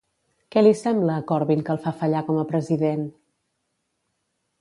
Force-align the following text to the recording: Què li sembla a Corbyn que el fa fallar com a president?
Què 0.53 0.61
li 0.61 0.69
sembla 0.77 1.17
a 1.19 1.25
Corbyn 1.31 1.61
que 1.67 1.71
el 1.73 1.81
fa 1.83 1.93
fallar 1.99 2.23
com 2.31 2.39
a 2.45 2.47
president? 2.53 3.05